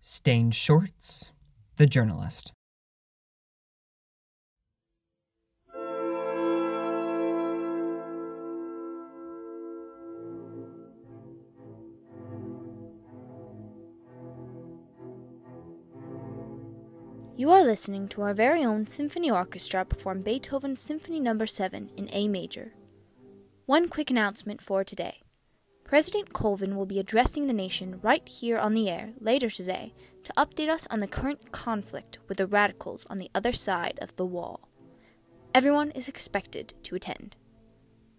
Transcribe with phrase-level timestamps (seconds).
[0.00, 1.32] Stained Shorts,
[1.76, 2.52] The Journalist.
[17.36, 21.44] You are listening to our very own symphony orchestra perform Beethoven's Symphony No.
[21.44, 22.72] 7 in A major.
[23.66, 25.22] One quick announcement for today.
[25.88, 30.34] President Colvin will be addressing the nation right here on the air later today to
[30.34, 34.26] update us on the current conflict with the radicals on the other side of the
[34.26, 34.68] wall.
[35.54, 37.36] Everyone is expected to attend.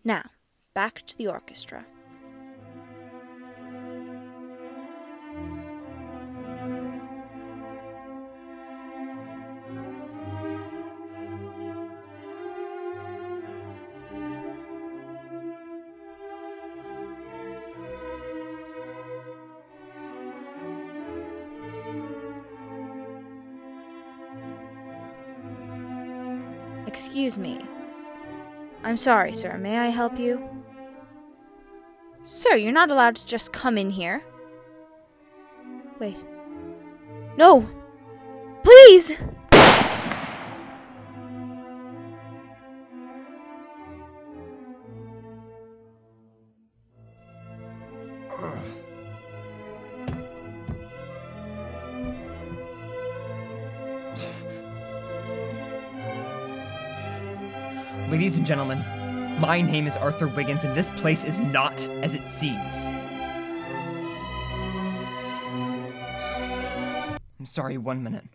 [0.03, 0.31] Now,
[0.73, 1.85] back to the orchestra.
[26.89, 27.59] Excuse me.
[28.83, 29.59] I'm sorry, sir.
[29.59, 30.43] May I help you?
[32.23, 34.23] Sir, you're not allowed to just come in here.
[35.99, 36.25] Wait.
[37.37, 37.63] No!
[38.63, 39.11] Please!
[58.09, 58.83] Ladies and gentlemen,
[59.39, 62.88] my name is Arthur Wiggins, and this place is not as it seems.
[67.39, 68.25] I'm sorry, one minute.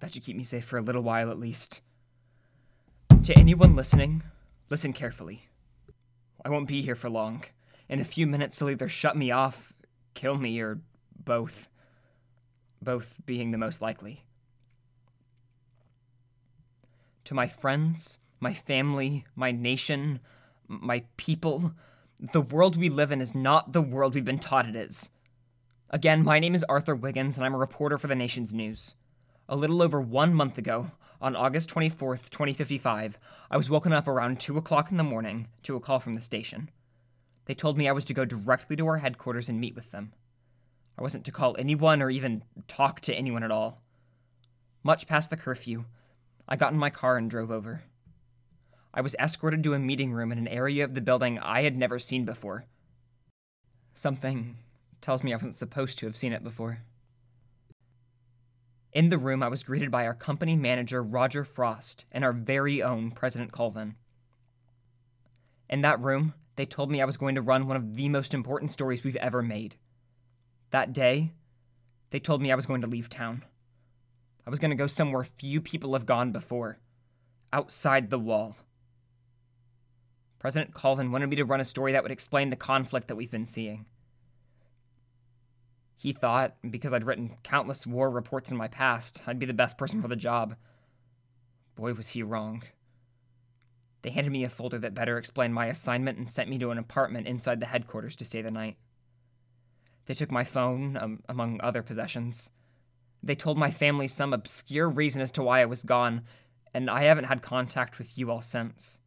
[0.00, 1.82] That should keep me safe for a little while at least.
[3.24, 4.22] To anyone listening,
[4.70, 5.48] listen carefully.
[6.42, 7.44] I won't be here for long.
[7.90, 9.74] In a few minutes, they'll either shut me off,
[10.14, 10.80] kill me, or
[11.24, 11.68] both.
[12.80, 14.24] Both being the most likely.
[17.24, 20.18] To my friends, my family, my nation,
[20.66, 21.72] my people,
[22.18, 25.10] the world we live in is not the world we've been taught it is.
[25.90, 28.94] Again, my name is Arthur Wiggins, and I'm a reporter for the nation's news.
[29.48, 33.18] A little over one month ago, on August 24th, 2055,
[33.50, 36.20] I was woken up around 2 o'clock in the morning to a call from the
[36.20, 36.70] station.
[37.46, 40.12] They told me I was to go directly to our headquarters and meet with them.
[40.98, 43.82] I wasn't to call anyone or even talk to anyone at all.
[44.82, 45.84] Much past the curfew,
[46.48, 47.82] I got in my car and drove over.
[48.94, 51.76] I was escorted to a meeting room in an area of the building I had
[51.76, 52.66] never seen before.
[53.94, 54.58] Something
[55.00, 56.82] tells me I wasn't supposed to have seen it before.
[58.92, 62.82] In the room, I was greeted by our company manager, Roger Frost, and our very
[62.82, 63.96] own President Colvin.
[65.70, 68.34] In that room, they told me I was going to run one of the most
[68.34, 69.76] important stories we've ever made.
[70.70, 71.32] That day,
[72.10, 73.44] they told me I was going to leave town.
[74.46, 76.78] I was going to go somewhere few people have gone before
[77.52, 78.56] outside the wall.
[80.38, 83.30] President Colvin wanted me to run a story that would explain the conflict that we've
[83.30, 83.86] been seeing.
[85.94, 89.78] He thought, because I'd written countless war reports in my past, I'd be the best
[89.78, 90.56] person for the job.
[91.76, 92.64] Boy, was he wrong.
[94.02, 96.78] They handed me a folder that better explained my assignment and sent me to an
[96.78, 98.76] apartment inside the headquarters to stay the night.
[100.06, 102.50] They took my phone, um, among other possessions.
[103.22, 106.22] They told my family some obscure reason as to why I was gone,
[106.74, 108.98] and I haven't had contact with you all since.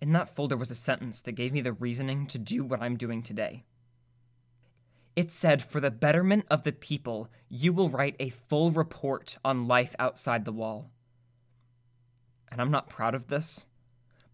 [0.00, 2.96] In that folder was a sentence that gave me the reasoning to do what I'm
[2.96, 3.64] doing today.
[5.14, 9.68] It said, For the betterment of the people, you will write a full report on
[9.68, 10.90] life outside the wall.
[12.50, 13.66] And I'm not proud of this,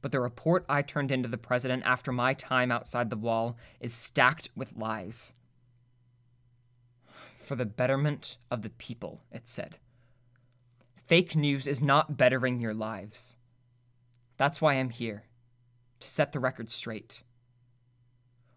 [0.00, 3.92] but the report I turned into the president after my time outside the wall is
[3.92, 5.34] stacked with lies.
[7.38, 9.78] For the betterment of the people, it said.
[11.06, 13.36] Fake news is not bettering your lives.
[14.36, 15.24] That's why I'm here,
[16.00, 17.22] to set the record straight.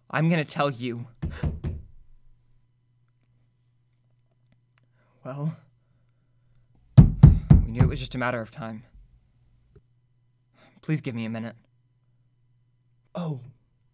[0.10, 1.08] I'm to tell you.
[5.24, 5.56] Well,
[6.98, 8.84] we knew it was just a matter of time.
[10.82, 11.56] Please give me a minute.
[13.14, 13.42] Oh,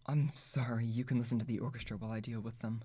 [0.06, 0.86] I'm sorry.
[0.86, 2.82] You can listen to the orchestra while I deal with them.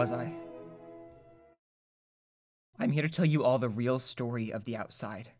[0.00, 0.32] Was I?
[2.78, 5.32] I'm here to tell you all the real story of the outside.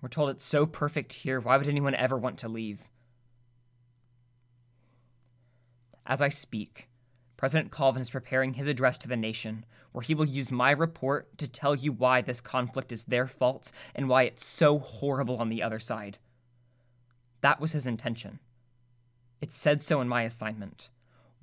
[0.00, 2.88] We're told it's so perfect here, why would anyone ever want to leave?
[6.06, 6.88] As I speak,
[7.36, 11.36] President Colvin is preparing his address to the nation, where he will use my report
[11.36, 15.50] to tell you why this conflict is their fault and why it's so horrible on
[15.50, 16.16] the other side.
[17.42, 18.38] That was his intention.
[19.42, 20.88] It said so in my assignment.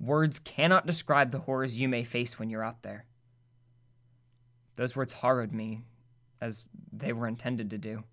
[0.00, 3.06] Words cannot describe the horrors you may face when you're out there.
[4.76, 5.82] Those words harrowed me,
[6.40, 8.04] as they were intended to do.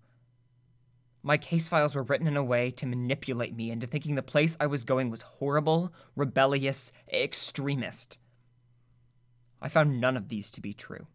[1.22, 4.56] My case files were written in a way to manipulate me into thinking the place
[4.58, 8.18] I was going was horrible, rebellious, extremist.
[9.60, 11.06] I found none of these to be true.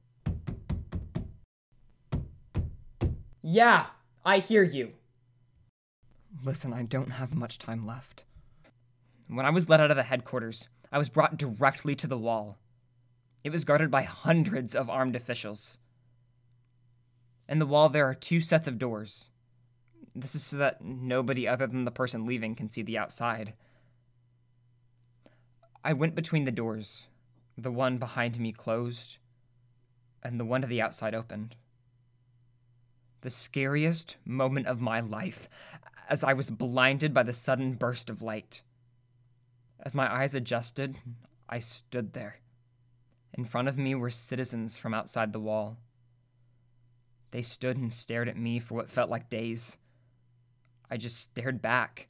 [3.41, 3.87] Yeah,
[4.23, 4.93] I hear you.
[6.43, 8.23] Listen, I don't have much time left.
[9.31, 12.57] When I was let out of the headquarters, I was brought directly to the wall.
[13.45, 15.77] It was guarded by hundreds of armed officials.
[17.47, 19.29] In the wall, there are two sets of doors.
[20.13, 23.53] This is so that nobody other than the person leaving can see the outside.
[25.81, 27.07] I went between the doors.
[27.57, 29.17] The one behind me closed,
[30.21, 31.55] and the one to the outside opened.
[33.21, 35.47] The scariest moment of my life
[36.09, 38.63] as I was blinded by the sudden burst of light.
[39.83, 40.97] As my eyes adjusted,
[41.49, 42.37] I stood there.
[43.33, 45.77] In front of me were citizens from outside the wall.
[47.31, 49.77] They stood and stared at me for what felt like days.
[50.89, 52.09] I just stared back.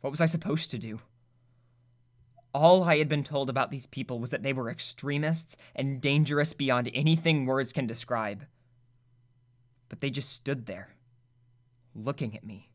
[0.00, 1.00] What was I supposed to do?
[2.54, 6.54] All I had been told about these people was that they were extremists and dangerous
[6.54, 8.46] beyond anything words can describe.
[9.88, 10.88] But they just stood there,
[11.94, 12.70] looking at me.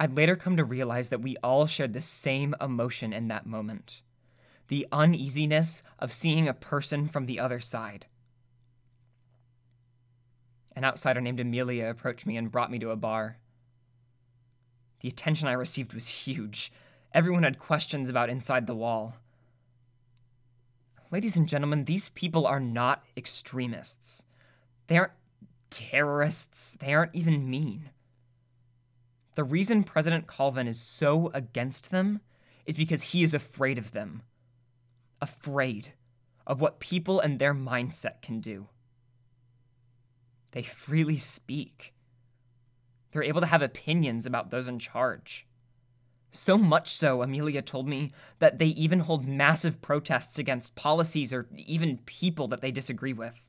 [0.00, 4.00] I'd later come to realize that we all shared the same emotion in that moment
[4.68, 8.06] the uneasiness of seeing a person from the other side.
[10.76, 13.38] An outsider named Amelia approached me and brought me to a bar.
[15.00, 16.72] The attention I received was huge.
[17.12, 19.16] Everyone had questions about inside the wall.
[21.10, 24.24] Ladies and gentlemen, these people are not extremists.
[24.86, 25.12] They aren't
[25.68, 26.74] terrorists.
[26.78, 27.90] They aren't even mean.
[29.34, 32.20] The reason President Colvin is so against them
[32.66, 34.22] is because he is afraid of them.
[35.20, 35.92] Afraid
[36.46, 38.68] of what people and their mindset can do.
[40.52, 41.94] They freely speak.
[43.12, 45.46] They're able to have opinions about those in charge.
[46.32, 51.48] So much so, Amelia told me, that they even hold massive protests against policies or
[51.56, 53.48] even people that they disagree with.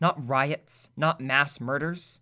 [0.00, 2.20] Not riots, not mass murders,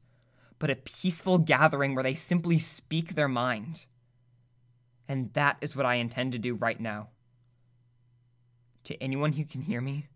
[0.58, 3.86] but a peaceful gathering where they simply speak their mind.
[5.08, 7.08] And that is what I intend to do right now.
[8.84, 10.06] To anyone who can hear me,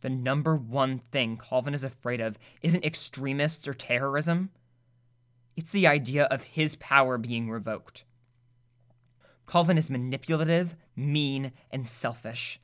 [0.00, 4.50] the number one thing Colvin is afraid of isn't extremists or terrorism.
[5.56, 8.04] It's the idea of his power being revoked.
[9.44, 12.60] Colvin is manipulative, mean, and selfish.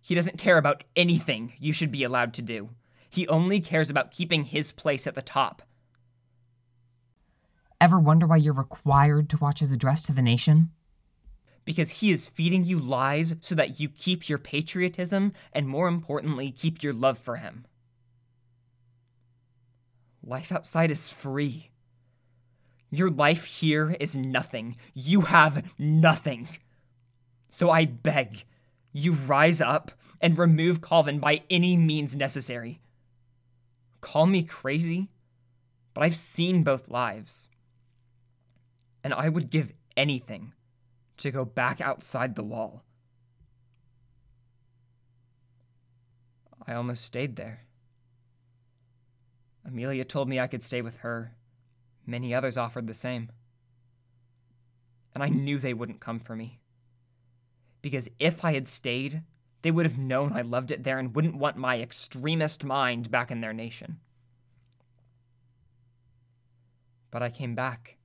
[0.00, 2.70] He doesn't care about anything you should be allowed to do.
[3.08, 5.62] He only cares about keeping his place at the top.
[7.80, 10.70] Ever wonder why you're required to watch his address to the nation?
[11.64, 16.50] because he is feeding you lies so that you keep your patriotism and, more importantly,
[16.50, 17.64] keep your love for him.
[20.22, 21.70] Life outside is free.
[22.90, 24.76] Your life here is nothing.
[24.94, 26.48] You have nothing.
[27.48, 28.44] So I beg,
[28.92, 32.80] you rise up and remove Colvin by any means necessary.
[34.00, 35.08] Call me crazy,
[35.94, 37.48] but I've seen both lives.
[39.02, 40.52] And I would give anything
[41.18, 42.82] to go back outside the wall.
[46.66, 47.64] I almost stayed there.
[49.66, 51.32] Amelia told me I could stay with her.
[52.06, 53.30] Many others offered the same.
[55.14, 56.60] And I knew they wouldn't come for me.
[57.82, 59.22] Because if I had stayed,
[59.62, 63.30] they would have known I loved it there and wouldn't want my extremist mind back
[63.30, 64.00] in their nation.
[67.10, 67.96] But I came back.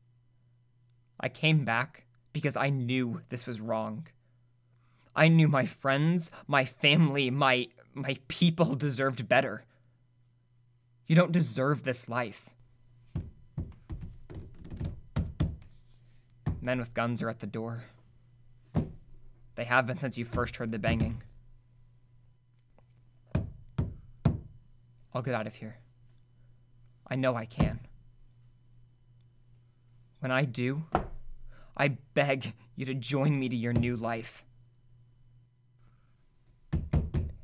[1.25, 4.05] I came back because I knew this was wrong.
[5.15, 9.63] I knew my friends, my family, my my people deserved better.
[11.07, 12.51] You don't deserve this life.
[16.61, 17.85] Men with guns are at the door.
[19.55, 21.23] They have been since you first heard the banging.
[25.11, 25.77] I'll get out of here.
[27.07, 27.79] I know I can.
[30.19, 30.83] When I do,
[31.77, 34.45] I beg you to join me to your new life.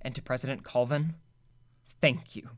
[0.02, 1.16] And to President Colvin,
[2.02, 2.50] thank you.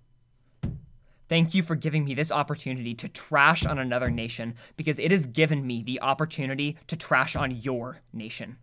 [1.30, 5.26] Thank you for giving me this opportunity to trash on another nation because it has
[5.26, 8.58] given me the opportunity to trash on your nation.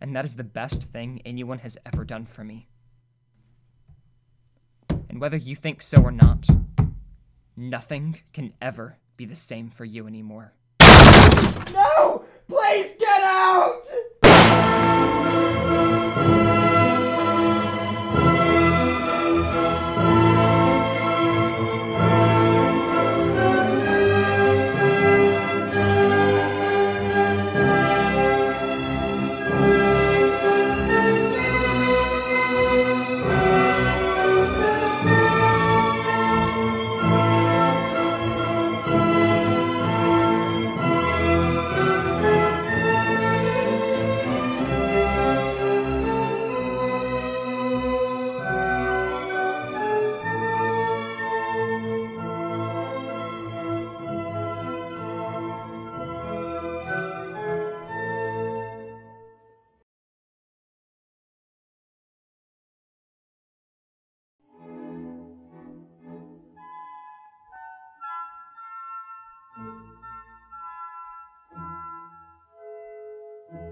[0.00, 2.68] And that is the best thing anyone has ever done for me.
[5.08, 6.46] And whether you think so or not,
[7.56, 10.54] nothing can ever be the same for you anymore.
[11.72, 12.24] No!
[12.48, 13.82] Please get out!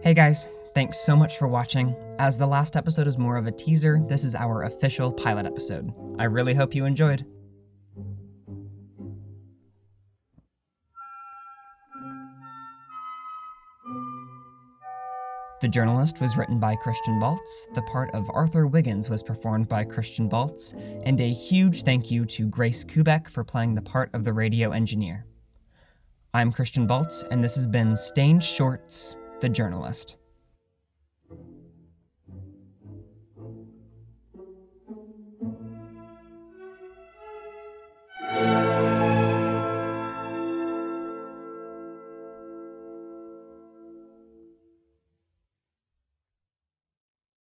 [0.01, 1.93] Hey guys, thanks so much for watching.
[2.21, 5.93] As the last episode is more of a teaser, this is our official pilot episode.
[6.21, 7.27] I really hope you enjoyed.
[15.61, 19.83] The Journalist was written by Christian Baltz, the part of Arthur Wiggins was performed by
[19.83, 24.23] Christian Baltz, and a huge thank you to Grace Kubek for playing the part of
[24.23, 25.27] the radio engineer.
[26.33, 30.17] I'm Christian Baltz, and this has been Stained Shorts, the journalist.